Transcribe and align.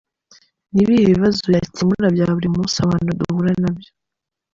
Ni 0.71 0.79
ibihe 0.83 1.03
bibazo 1.13 1.43
yakemura 1.57 2.07
bya 2.15 2.25
buri 2.35 2.49
munsi 2.55 2.75
abantu 2.85 3.09
duhura 3.19 3.51
na 3.61 3.71
byo.” 3.77 3.91